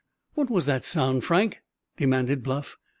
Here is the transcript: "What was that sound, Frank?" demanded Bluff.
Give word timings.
"What 0.33 0.49
was 0.49 0.65
that 0.65 0.83
sound, 0.83 1.23
Frank?" 1.25 1.61
demanded 1.95 2.41
Bluff. 2.41 2.79